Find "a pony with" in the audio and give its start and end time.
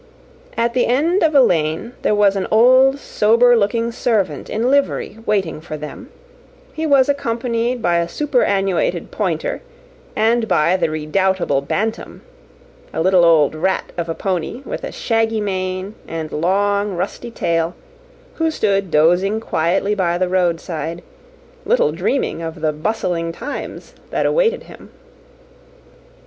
14.09-14.83